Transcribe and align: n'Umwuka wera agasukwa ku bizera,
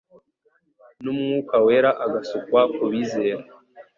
n'Umwuka 1.03 1.55
wera 1.65 1.91
agasukwa 2.05 2.61
ku 2.75 2.83
bizera, 2.91 3.43